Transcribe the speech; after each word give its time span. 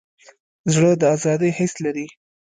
زړه 0.73 0.91
د 1.01 1.03
ازادۍ 1.15 1.51
حس 1.57 1.73
لري. 1.85 2.05